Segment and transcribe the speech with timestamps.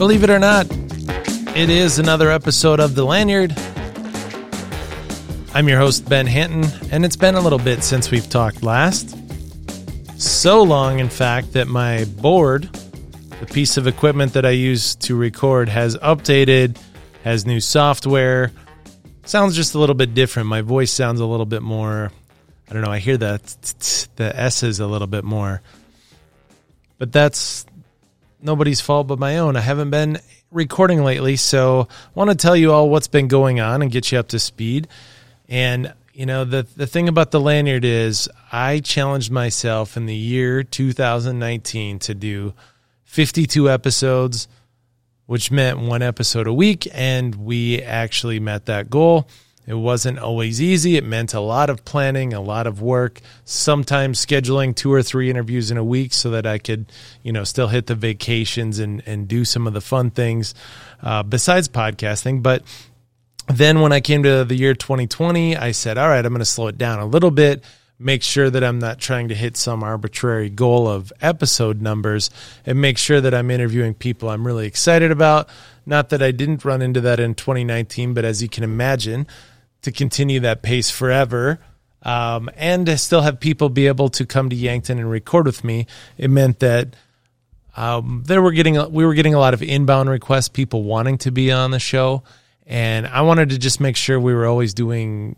[0.00, 0.66] Believe it or not,
[1.54, 3.54] it is another episode of The Lanyard.
[5.52, 9.14] I'm your host, Ben Hanten, and it's been a little bit since we've talked last.
[10.18, 12.62] So long, in fact, that my board,
[13.40, 16.78] the piece of equipment that I use to record, has updated,
[17.22, 18.52] has new software.
[19.26, 20.48] Sounds just a little bit different.
[20.48, 22.10] My voice sounds a little bit more,
[22.70, 23.38] I don't know, I hear the,
[24.16, 25.60] the S's a little bit more.
[26.96, 27.66] But that's
[28.42, 29.56] nobody's fault but my own.
[29.56, 30.18] I haven't been
[30.50, 34.10] recording lately, so I want to tell you all what's been going on and get
[34.10, 34.88] you up to speed.
[35.48, 40.14] And you know, the the thing about the lanyard is I challenged myself in the
[40.14, 42.54] year 2019 to do
[43.04, 44.48] 52 episodes,
[45.26, 49.28] which meant one episode a week, and we actually met that goal.
[49.70, 50.96] It wasn't always easy.
[50.96, 55.30] It meant a lot of planning, a lot of work, sometimes scheduling two or three
[55.30, 56.90] interviews in a week so that I could,
[57.22, 60.56] you know, still hit the vacations and, and do some of the fun things
[61.04, 62.42] uh, besides podcasting.
[62.42, 62.64] But
[63.46, 66.44] then when I came to the year 2020, I said, all right, I'm going to
[66.44, 67.62] slow it down a little bit,
[67.96, 72.28] make sure that I'm not trying to hit some arbitrary goal of episode numbers,
[72.66, 75.48] and make sure that I'm interviewing people I'm really excited about.
[75.86, 79.28] Not that I didn't run into that in 2019, but as you can imagine,
[79.82, 81.60] to continue that pace forever
[82.02, 85.64] um, and to still have people be able to come to Yankton and record with
[85.64, 85.86] me,
[86.16, 86.96] it meant that
[87.76, 91.30] um, there were getting we were getting a lot of inbound requests, people wanting to
[91.30, 92.22] be on the show,
[92.66, 95.36] and I wanted to just make sure we were always doing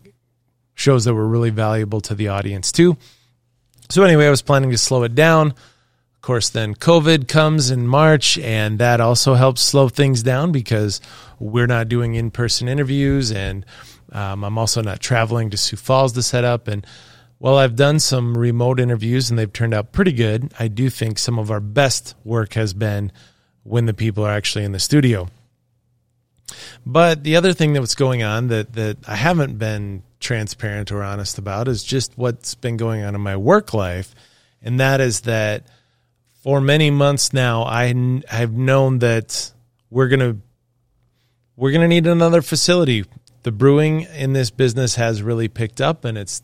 [0.73, 2.97] shows that were really valuable to the audience too.
[3.89, 5.47] So anyway, I was planning to slow it down.
[5.51, 11.01] Of course, then COVID comes in March, and that also helps slow things down because
[11.37, 13.65] we're not doing in person interviews and
[14.13, 16.67] um, I'm also not traveling to Sioux Falls to set up.
[16.67, 16.85] And
[17.39, 21.19] while I've done some remote interviews and they've turned out pretty good, I do think
[21.19, 23.11] some of our best work has been
[23.63, 25.27] when the people are actually in the studio.
[26.85, 31.01] But the other thing that was going on that, that I haven't been transparent or
[31.03, 34.13] honest about is just what's been going on in my work life.
[34.61, 35.67] And that is that
[36.43, 37.87] for many months now, I
[38.27, 39.51] have known that
[39.89, 40.37] we're going to
[41.55, 43.05] we're going to need another facility
[43.43, 46.41] the brewing in this business has really picked up and it's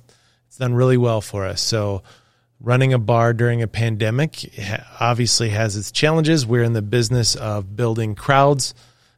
[0.47, 1.61] it's done really well for us.
[1.61, 2.03] So
[2.59, 4.49] running a bar during a pandemic
[4.99, 6.45] obviously has its challenges.
[6.45, 8.73] We're in the business of building crowds.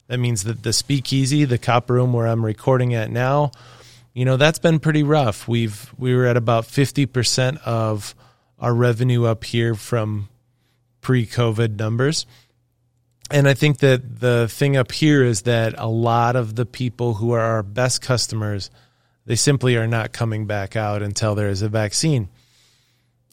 [0.08, 3.50] That means that the speakeasy, the copper room where I'm recording at now,
[4.12, 5.48] you know, that's been pretty rough.
[5.48, 8.14] We've we were at about 50% of
[8.58, 10.28] our revenue up here from
[11.00, 12.26] pre-COVID numbers.
[13.30, 17.14] And I think that the thing up here is that a lot of the people
[17.14, 18.70] who are our best customers,
[19.24, 22.28] they simply are not coming back out until there is a vaccine.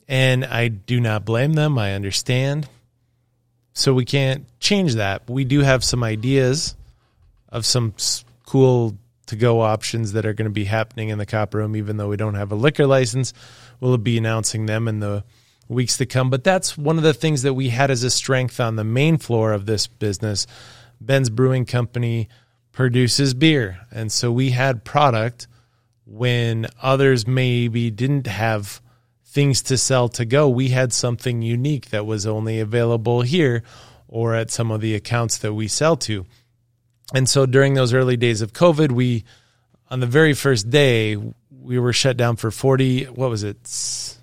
[0.07, 1.77] And I do not blame them.
[1.77, 2.69] I understand.
[3.73, 5.29] So we can't change that.
[5.29, 6.75] We do have some ideas
[7.49, 7.93] of some
[8.45, 8.97] cool
[9.27, 12.09] to go options that are going to be happening in the copper room, even though
[12.09, 13.33] we don't have a liquor license.
[13.79, 15.23] We'll be announcing them in the
[15.69, 16.29] weeks to come.
[16.29, 19.17] But that's one of the things that we had as a strength on the main
[19.17, 20.45] floor of this business.
[20.99, 22.27] Ben's Brewing Company
[22.73, 23.79] produces beer.
[23.91, 25.47] And so we had product
[26.05, 28.81] when others maybe didn't have
[29.25, 30.49] things to sell to go.
[30.49, 33.63] We had something unique that was only available here
[34.07, 36.25] or at some of the accounts that we sell to.
[37.13, 39.23] And so during those early days of COVID, we,
[39.89, 41.15] on the very first day,
[41.51, 44.18] we were shut down for 40, what was it?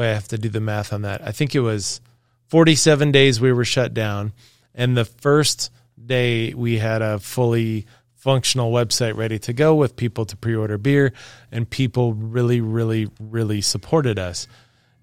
[0.00, 1.20] Boy, I have to do the math on that.
[1.22, 2.00] I think it was
[2.48, 4.32] 47 days we were shut down.
[4.74, 5.70] And the first
[6.02, 10.78] day we had a fully functional website ready to go with people to pre order
[10.78, 11.12] beer,
[11.52, 14.46] and people really, really, really supported us.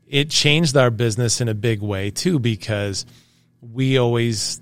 [0.08, 3.06] It changed our business in a big way too, because
[3.62, 4.62] we always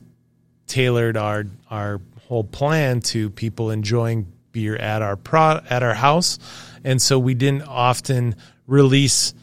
[0.67, 6.39] tailored our our whole plan to people enjoying beer at our pro at our house,
[6.83, 8.35] and so we didn't often
[8.67, 9.33] release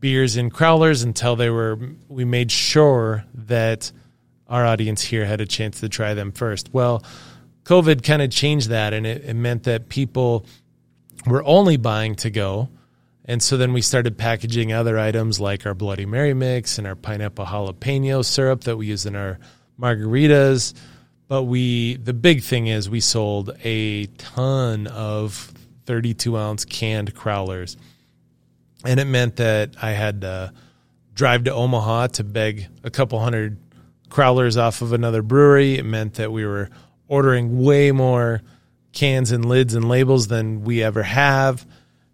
[0.00, 3.92] beers in crowlers until they were we made sure that
[4.48, 6.72] our audience here had a chance to try them first.
[6.72, 7.04] Well,
[7.64, 10.46] COVID kind of changed that and it, it meant that people
[11.26, 12.68] were only buying to go.
[13.26, 16.96] And so then we started packaging other items like our Bloody Mary mix and our
[16.96, 19.38] pineapple jalapeno syrup that we use in our
[19.78, 20.74] margaritas.
[21.28, 25.52] But we, the big thing is we sold a ton of
[25.86, 27.76] 32 ounce canned crowlers
[28.84, 30.52] and it meant that I had to
[31.14, 33.58] drive to Omaha to beg a couple hundred
[34.08, 35.76] crowlers off of another brewery.
[35.78, 36.70] It meant that we were
[37.08, 38.42] ordering way more
[38.92, 41.66] cans and lids and labels than we ever have.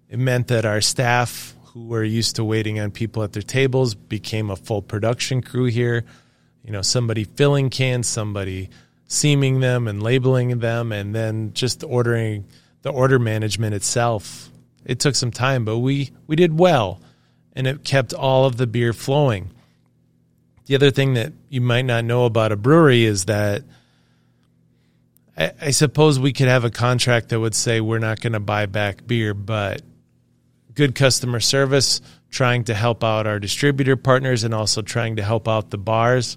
[0.08, 3.94] It meant that our staff, who were used to waiting on people at their tables,
[3.94, 6.04] became a full production crew here.
[6.64, 8.70] you know, somebody filling cans, somebody
[9.06, 12.44] seaming them and labeling them, and then just ordering
[12.82, 14.50] the order management itself.
[14.86, 17.00] It took some time, but we we did well,
[17.54, 19.50] and it kept all of the beer flowing.
[20.66, 23.64] The other thing that you might not know about a brewery is that
[25.36, 28.40] I, I suppose we could have a contract that would say we're not going to
[28.40, 29.82] buy back beer, but
[30.74, 32.00] good customer service,
[32.30, 36.36] trying to help out our distributor partners, and also trying to help out the bars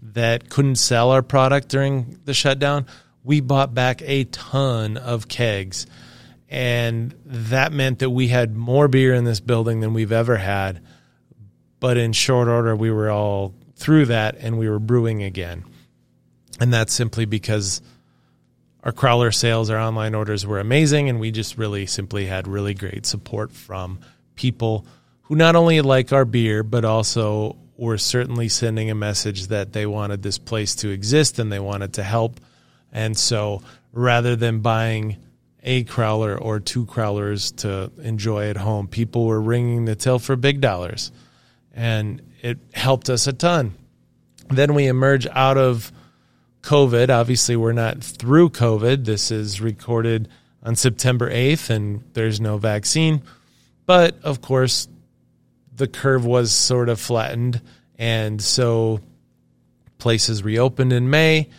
[0.00, 2.86] that couldn't sell our product during the shutdown.
[3.22, 5.86] We bought back a ton of kegs.
[6.48, 10.80] And that meant that we had more beer in this building than we've ever had.
[11.80, 15.64] But in short order, we were all through that and we were brewing again.
[16.60, 17.82] And that's simply because
[18.82, 22.72] our crowler sales, our online orders were amazing, and we just really simply had really
[22.72, 23.98] great support from
[24.36, 24.86] people
[25.22, 29.86] who not only like our beer, but also were certainly sending a message that they
[29.86, 32.40] wanted this place to exist and they wanted to help.
[32.92, 33.60] And so
[33.92, 35.16] rather than buying
[35.66, 40.36] a crowler or two crowlers to enjoy at home, people were ringing the till for
[40.36, 41.10] big dollars.
[41.74, 43.74] And it helped us a ton.
[44.48, 45.92] Then we emerge out of
[46.62, 47.10] COVID.
[47.10, 49.04] Obviously, we're not through COVID.
[49.04, 50.28] This is recorded
[50.62, 53.22] on September 8th, and there's no vaccine.
[53.86, 54.88] But of course,
[55.74, 57.60] the curve was sort of flattened.
[57.98, 59.00] And so
[59.98, 61.50] places reopened in May.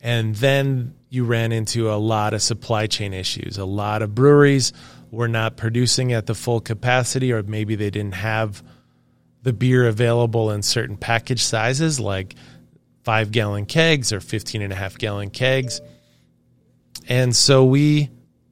[0.00, 3.58] And then you ran into a lot of supply chain issues.
[3.58, 4.72] A lot of breweries
[5.10, 8.62] were not producing at the full capacity, or maybe they didn't have
[9.42, 12.36] the beer available in certain package sizes, like
[13.02, 15.80] five gallon kegs or 15 and a half gallon kegs.
[17.08, 18.10] And so we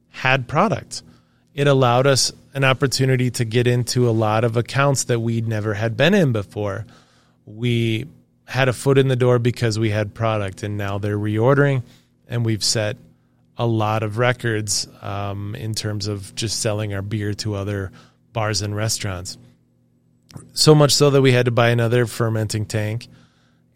[0.09, 1.01] had product.
[1.53, 5.75] It allowed us an opportunity to get into a lot of accounts that we'd never
[5.75, 6.85] had been in before.
[7.45, 8.07] We
[8.45, 11.83] had a foot in the door because we had product, and now they're reordering,
[12.29, 12.95] and we've set
[13.57, 17.91] a lot of records um, in terms of just selling our beer to other
[18.31, 19.37] bars and restaurants.
[20.53, 23.07] So much so that we had to buy another fermenting tank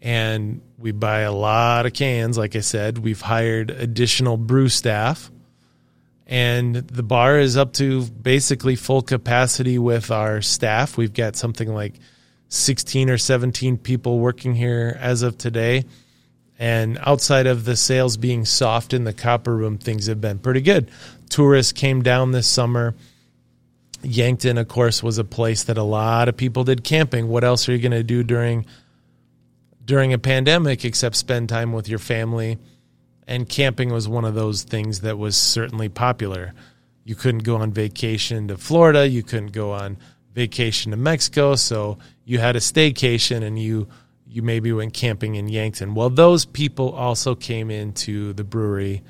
[0.00, 2.36] and we buy a lot of cans.
[2.36, 5.30] Like I said, we've hired additional brew staff,
[6.26, 10.98] and the bar is up to basically full capacity with our staff.
[10.98, 11.94] We've got something like
[12.48, 15.84] 16 or 17 people working here as of today.
[16.58, 20.60] And outside of the sales being soft in the copper room, things have been pretty
[20.60, 20.90] good.
[21.28, 22.94] Tourists came down this summer.
[24.02, 27.28] Yankton, of course, was a place that a lot of people did camping.
[27.28, 28.66] What else are you going to do during
[29.84, 32.58] during a pandemic except spend time with your family.
[33.26, 36.52] And camping was one of those things that was certainly popular.
[37.04, 39.96] You couldn't go on vacation to Florida, you couldn't go on
[40.34, 43.88] vacation to Mexico, so you had a staycation and you
[44.26, 45.94] you maybe went camping in Yankton.
[45.94, 49.02] Well, those people also came into the brewery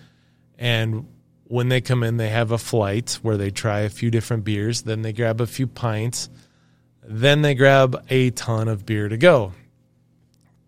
[0.59, 1.09] and
[1.45, 4.83] when they come in they have a flight where they try a few different beers,
[4.83, 6.29] then they grab a few pints,
[7.03, 9.53] then they grab a ton of beer to go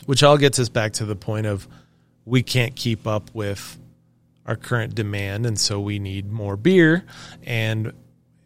[0.07, 1.69] which all gets us back to the point of
[2.25, 3.79] we can't keep up with
[4.47, 7.05] our current demand, and so we need more beer.
[7.45, 7.93] And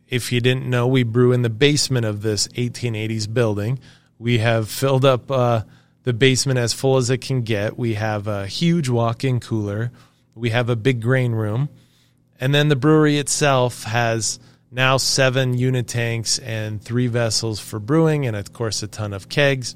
[0.09, 3.79] if you didn't know, we brew in the basement of this 1880s building.
[4.19, 5.63] We have filled up uh,
[6.05, 7.79] the basement as full as it can get.
[7.79, 9.93] We have a huge walk in cooler.
[10.35, 11.69] We have a big grain room.
[12.41, 14.39] And then the brewery itself has
[14.71, 19.29] now seven unit tanks and three vessels for brewing, and of course, a ton of
[19.29, 19.75] kegs.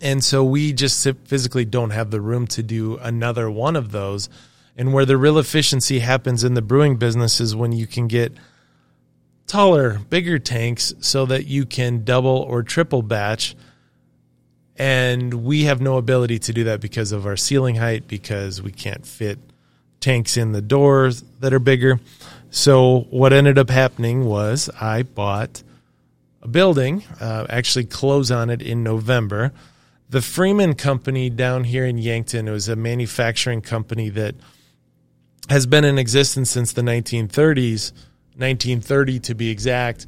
[0.00, 4.28] And so we just physically don't have the room to do another one of those.
[4.76, 8.32] And where the real efficiency happens in the brewing business is when you can get
[9.46, 13.54] taller, bigger tanks so that you can double or triple batch.
[14.78, 18.72] And we have no ability to do that because of our ceiling height, because we
[18.72, 19.38] can't fit
[20.00, 22.00] tanks in the doors that are bigger.
[22.50, 25.62] So what ended up happening was I bought
[26.40, 29.52] a building, uh, actually close on it in November
[30.12, 32.46] the Freeman Company down here in Yankton.
[32.46, 34.34] It was a manufacturing company that
[35.48, 37.92] has been in existence since the 1930s,
[38.36, 40.06] 1930 to be exact.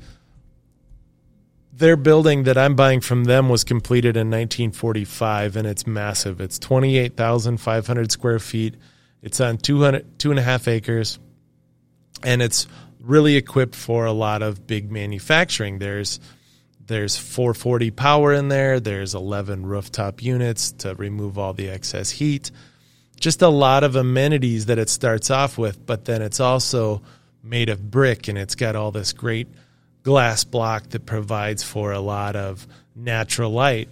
[1.76, 6.40] Their building that I'm buying from them was completed in 1945, and it's massive.
[6.40, 8.76] It's 28,500 square feet.
[9.23, 11.19] It's on 200, two and a half acres,
[12.23, 12.69] and it's
[13.00, 15.81] really equipped for a lot of big manufacturing.
[15.81, 16.21] There's
[16.87, 18.78] there's 440 power in there.
[18.78, 22.52] There's 11 rooftop units to remove all the excess heat.
[23.19, 27.02] Just a lot of amenities that it starts off with, but then it's also
[27.43, 29.49] made of brick and it's got all this great
[30.05, 33.89] glass block that provides for a lot of natural light.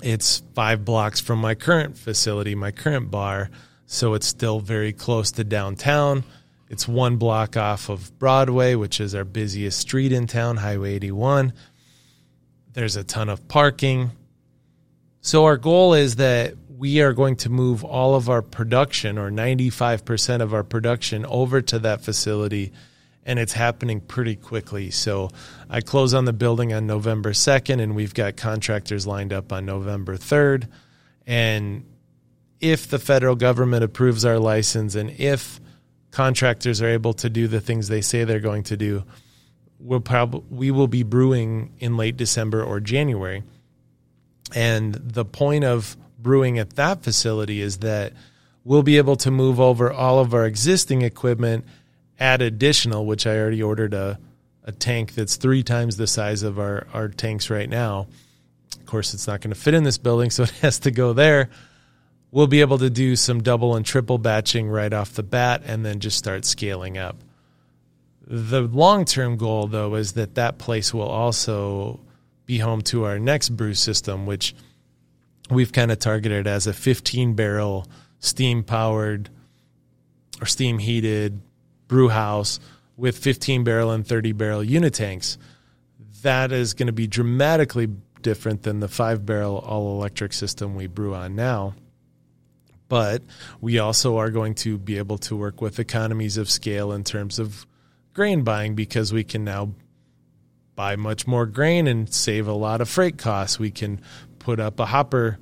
[0.00, 3.50] It's five blocks from my current facility, my current bar.
[3.86, 6.24] So it's still very close to downtown.
[6.70, 11.52] It's one block off of Broadway, which is our busiest street in town, Highway 81.
[12.72, 14.12] There's a ton of parking.
[15.20, 19.30] So our goal is that we are going to move all of our production or
[19.30, 22.72] 95% of our production over to that facility
[23.24, 24.90] and it's happening pretty quickly.
[24.90, 25.30] So
[25.70, 29.64] I close on the building on November 2nd and we've got contractors lined up on
[29.64, 30.68] November 3rd
[31.26, 31.84] and
[32.60, 35.60] if the federal government approves our license and if
[36.12, 39.04] contractors are able to do the things they say they're going to do,
[39.80, 43.42] we'll probably we will be brewing in late December or January.
[44.54, 48.12] And the point of brewing at that facility is that
[48.64, 51.64] we'll be able to move over all of our existing equipment,
[52.22, 54.18] add additional, which I already ordered a,
[54.64, 58.06] a tank that's three times the size of our, our tanks right now.
[58.78, 61.12] Of course, it's not going to fit in this building, so it has to go
[61.12, 61.50] there.
[62.30, 65.84] We'll be able to do some double and triple batching right off the bat and
[65.84, 67.16] then just start scaling up.
[68.26, 72.00] The long term goal, though, is that that place will also
[72.46, 74.54] be home to our next brew system, which
[75.50, 77.86] we've kind of targeted as a 15 barrel
[78.20, 79.28] steam powered
[80.40, 81.40] or steam heated
[81.92, 82.58] brew house
[82.96, 85.36] with 15 barrel and 30 barrel unit tanks.
[86.22, 87.86] That is going to be dramatically
[88.22, 91.74] different than the five barrel all electric system we brew on now.
[92.88, 93.22] But
[93.60, 97.38] we also are going to be able to work with economies of scale in terms
[97.38, 97.66] of
[98.14, 99.74] grain buying because we can now
[100.74, 103.58] buy much more grain and save a lot of freight costs.
[103.58, 104.00] We can
[104.38, 105.38] put up a hopper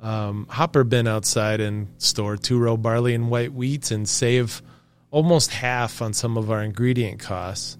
[0.00, 4.60] um, hopper bin outside and store two row barley and white wheat and save
[5.10, 7.78] almost half on some of our ingredient costs.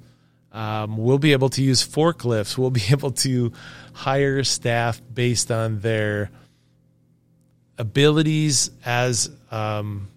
[0.52, 2.56] Um, we'll be able to use forklifts.
[2.56, 3.52] We'll be able to
[3.92, 6.30] hire staff based on their
[7.78, 10.08] abilities as um,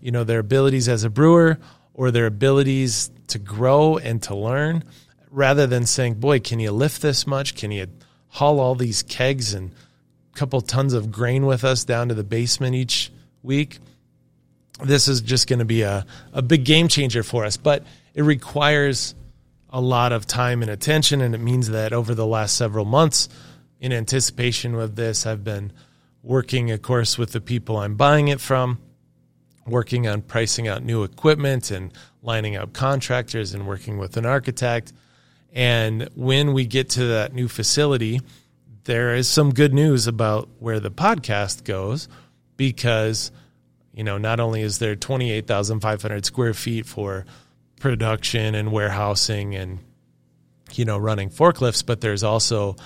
[0.00, 1.58] you know their abilities as a brewer
[1.92, 4.82] or their abilities to grow and to learn
[5.30, 7.86] rather than saying boy can you lift this much can you
[8.32, 9.72] haul all these kegs and
[10.34, 13.78] a couple tons of grain with us down to the basement each week.
[14.84, 17.84] This is just going to be a, a big game changer for us, but
[18.14, 19.14] it requires
[19.70, 21.20] a lot of time and attention.
[21.20, 23.28] And it means that over the last several months,
[23.80, 25.72] in anticipation of this, I've been
[26.22, 28.78] working, of course, with the people I'm buying it from,
[29.66, 34.92] working on pricing out new equipment and lining up contractors and working with an architect.
[35.52, 38.20] And when we get to that new facility,
[38.84, 42.08] there is some good news about where the podcast goes
[42.56, 43.32] because
[43.92, 47.24] you know not only is there 28,500 square feet for
[47.80, 49.78] production and warehousing and
[50.72, 52.76] you know running forklifts but there's also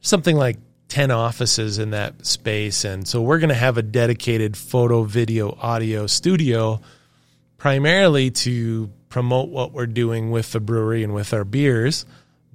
[0.00, 2.84] something like 10 offices in that space.
[2.84, 6.82] And so we're going to have a dedicated photo video audio studio
[7.56, 12.04] primarily to promote what we're doing with the brewery and with our beers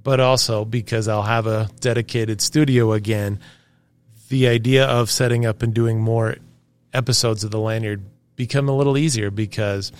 [0.03, 3.39] but also because I'll have a dedicated studio again,
[4.29, 6.37] the idea of setting up and doing more
[6.93, 8.03] episodes of the lanyard
[8.35, 9.91] become a little easier because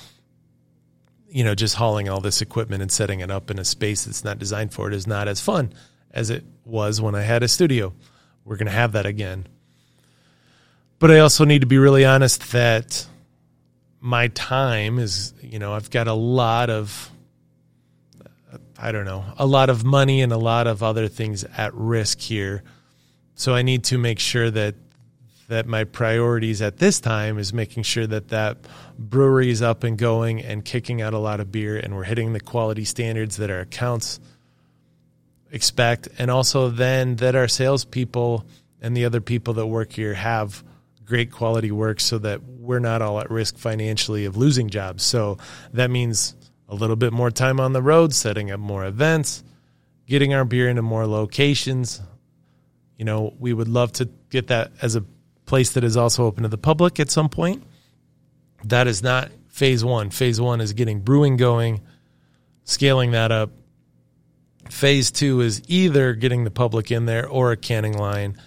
[1.30, 4.24] you know just hauling all this equipment and setting it up in a space that's
[4.24, 5.74] not designed for it is not as fun
[6.12, 7.94] as it was when I had a studio.
[8.46, 9.48] We're going to have that again.
[10.98, 13.08] But I also need to be really honest that
[14.02, 17.12] my time is, you know, I've got a lot of
[18.82, 22.22] I don't know, a lot of money and a lot of other things at risk
[22.22, 22.64] here.
[23.36, 24.76] So I need to make sure that
[25.50, 28.58] that my priorities at this time is making sure that that
[28.98, 32.34] brewery is up and going and kicking out a lot of beer and we're hitting
[32.34, 34.20] the quality standards that our accounts
[35.52, 38.46] expect and also then that our salespeople
[38.80, 40.64] and the other people that work here have
[41.04, 45.02] great quality work so that we're not all at risk financially of losing jobs.
[45.02, 45.40] So
[45.74, 46.36] that means
[46.68, 49.44] a little bit more time on the road, setting up more events,
[50.06, 52.00] getting our beer into more locations.
[53.00, 55.04] You know, we would love to get that as a
[55.50, 57.64] place that is also open to the public at some point.
[58.64, 60.12] That is not phase one.
[60.12, 61.82] Phase one is getting brewing going,
[62.64, 63.50] scaling that up.
[64.70, 68.40] Phase two is either getting the public in there or a canning line.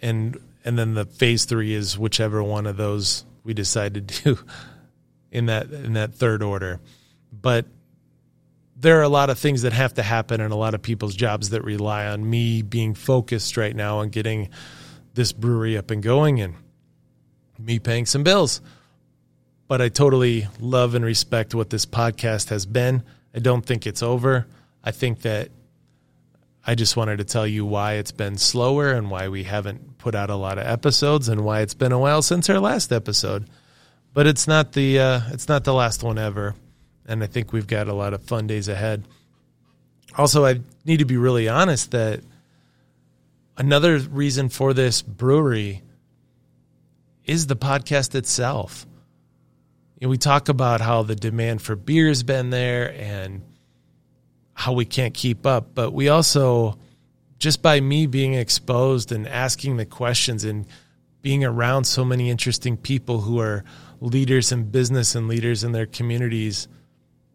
[0.00, 4.38] And and then the phase three is whichever one of those we decide to do
[5.30, 6.80] in that in that third order
[7.30, 7.66] but
[8.76, 11.14] there are a lot of things that have to happen and a lot of people's
[11.14, 14.50] jobs that rely on me being focused right now on getting
[15.18, 16.54] this brewery up and going and
[17.58, 18.62] me paying some bills.
[19.66, 23.02] But I totally love and respect what this podcast has been.
[23.34, 24.46] I don't think it's over.
[24.82, 25.50] I think that
[26.64, 30.14] I just wanted to tell you why it's been slower and why we haven't put
[30.14, 33.50] out a lot of episodes and why it's been a while since our last episode.
[34.14, 36.54] But it's not the uh, it's not the last one ever,
[37.06, 39.06] and I think we've got a lot of fun days ahead.
[40.16, 42.20] Also, I need to be really honest that
[43.58, 45.82] another reason for this brewery
[47.24, 48.86] is the podcast itself.
[50.00, 53.42] We talk about how the demand for beer has been there and
[54.54, 56.78] how we can't keep up, but we also
[57.38, 60.66] just by me being exposed and asking the questions and
[61.20, 63.64] being around so many interesting people who are
[64.00, 66.68] leaders in business and leaders in their communities,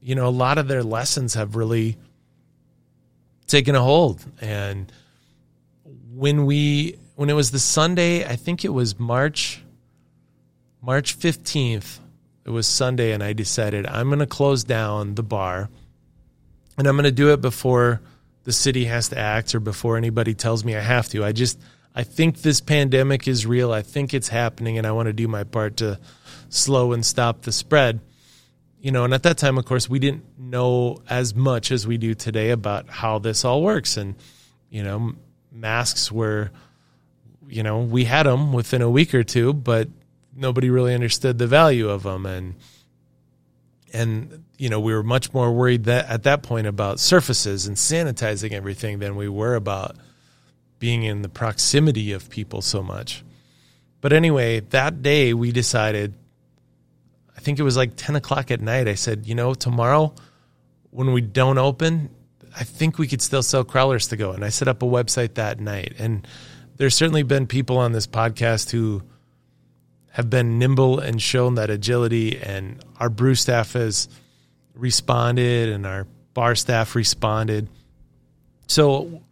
[0.02, 1.98] you know, a lot of their lessons have really
[3.46, 4.26] taken a hold.
[4.42, 4.92] And
[6.16, 9.62] when we when it was the Sunday, I think it was March
[10.82, 12.00] March 15th.
[12.46, 15.70] It was Sunday and I decided I'm going to close down the bar
[16.78, 18.02] and I'm going to do it before
[18.44, 21.24] the city has to act or before anybody tells me I have to.
[21.24, 21.60] I just
[21.96, 23.72] I think this pandemic is real.
[23.72, 26.00] I think it's happening and I want to do my part to
[26.50, 28.02] slow and stop the spread.
[28.82, 31.98] You know, and at that time of course we didn't know as much as we
[31.98, 34.16] do today about how this all works and
[34.70, 35.14] you know,
[35.54, 36.52] masks were
[37.48, 39.88] you know, we had them within a week or two, but
[40.36, 42.56] nobody really understood the value of them and
[43.94, 47.78] and you know we were much more worried that at that point about surfaces and
[47.78, 49.96] sanitizing everything than we were about
[50.80, 53.24] being in the proximity of people so much.
[54.02, 56.16] But anyway that day we decided
[57.38, 60.14] i think it was like 10 o'clock at night i said you know tomorrow
[60.90, 62.10] when we don't open
[62.56, 65.36] i think we could still sell crowlers to go and i set up a website
[65.36, 66.28] that night and
[66.78, 69.02] there's certainly been people on this podcast who
[70.14, 74.08] have been nimble and shown that agility, and our brew staff has
[74.76, 77.68] responded, and our bar staff responded.
[78.68, 79.24] So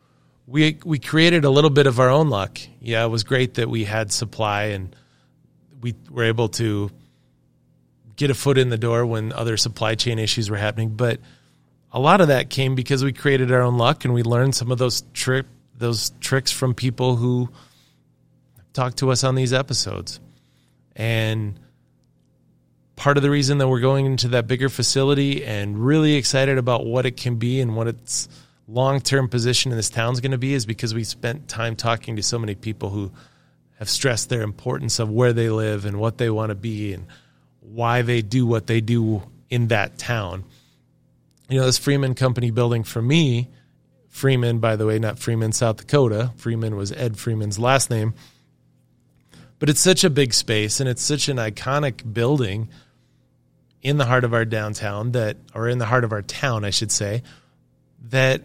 [0.48, 2.60] we we created a little bit of our own luck.
[2.80, 4.95] Yeah, it was great that we had supply and
[5.82, 6.91] we were able to
[8.15, 10.89] get a foot in the door when other supply chain issues were happening.
[10.95, 11.19] But
[11.91, 14.71] a lot of that came because we created our own luck and we learned some
[14.71, 15.45] of those trick
[15.77, 17.49] those tricks from people who
[18.71, 20.19] talked to us on these episodes.
[20.95, 21.60] And
[22.95, 26.86] part of the reason that we're going into that bigger facility and really excited about
[26.86, 28.30] what it can be and what its
[28.67, 31.75] long term position in this town is going to be is because we spent time
[31.75, 33.12] talking to so many people who
[33.80, 37.08] have stressed their importance of where they live and what they want to be and
[37.62, 40.43] why they do what they do in that town.
[41.52, 43.50] You know, this Freeman Company building for me,
[44.10, 46.32] Freeman, by the way, not Freeman, South Dakota.
[46.38, 48.16] Freeman was Ed Freeman's last name
[49.62, 52.68] but it's such a big space and it's such an iconic building
[53.84, 56.72] in the heart of our downtown that, or in the heart of our town, I
[56.72, 57.22] should say,
[58.10, 58.42] that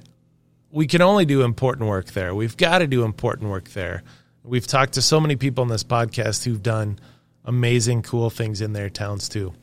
[0.71, 2.35] we can only do important work there.
[2.35, 4.03] We've got to do important work there.
[4.45, 6.99] We've talked to so many people in this podcast who've done
[7.47, 9.55] amazing, cool things in their towns too.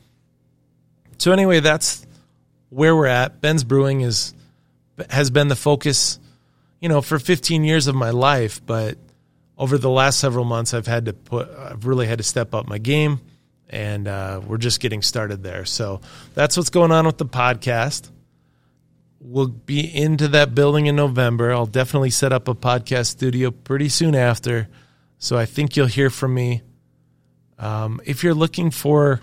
[1.18, 2.04] So anyway, that's
[2.74, 3.40] where we're at.
[3.40, 4.34] Ben's Brewing is
[5.10, 6.18] has been the focus,
[6.80, 8.98] you know, for 15 years of my life, but
[9.56, 12.68] over the last several months, I've had to put, I've really had to step up
[12.68, 13.20] my game,
[13.70, 15.64] and uh, we're just getting started there.
[15.64, 16.00] So
[16.34, 18.10] that's what's going on with the podcast.
[19.20, 21.52] We'll be into that building in November.
[21.52, 24.68] I'll definitely set up a podcast studio pretty soon after.
[25.18, 26.62] So I think you'll hear from me.
[27.58, 29.20] Um, if you're looking for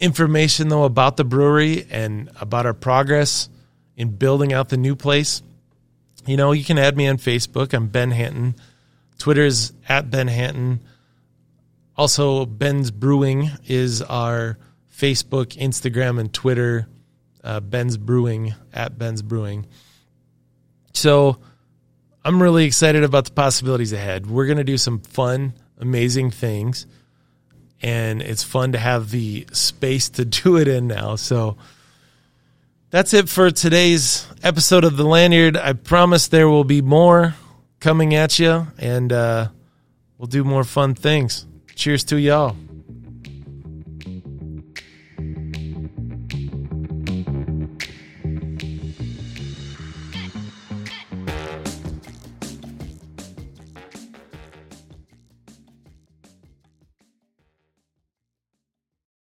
[0.00, 3.48] information, though, about the brewery and about our progress
[3.96, 5.42] in building out the new place,
[6.26, 7.74] you know, you can add me on Facebook.
[7.74, 8.56] I'm Ben Hanten.
[9.18, 10.80] Twitter's at Ben Hanten.
[11.96, 14.58] Also, Ben's Brewing is our
[14.92, 16.88] Facebook, Instagram, and Twitter.
[17.42, 19.66] Uh, Ben's Brewing at Ben's Brewing.
[20.94, 21.38] So
[22.24, 24.26] I'm really excited about the possibilities ahead.
[24.26, 26.86] We're going to do some fun, amazing things.
[27.82, 31.16] And it's fun to have the space to do it in now.
[31.16, 31.56] So
[32.90, 35.56] that's it for today's episode of The Lanyard.
[35.56, 37.34] I promise there will be more
[37.80, 39.48] coming at you, and uh,
[40.16, 41.44] we'll do more fun things.
[41.74, 42.56] Cheers to y'all.